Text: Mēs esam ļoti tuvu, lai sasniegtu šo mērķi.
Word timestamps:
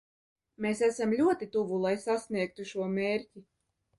Mēs 0.65 0.79
esam 0.85 1.11
ļoti 1.19 1.49
tuvu, 1.57 1.77
lai 1.85 1.93
sasniegtu 2.05 2.67
šo 2.73 2.91
mērķi. 2.97 3.45